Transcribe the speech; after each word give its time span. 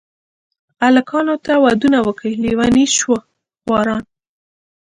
الکانو 0.87 1.35
ته 1.45 1.53
ودونه 1.63 1.97
وکئ 2.07 2.33
لېوني 2.41 2.85
شوه 2.97 3.19
خواران. 3.61 4.03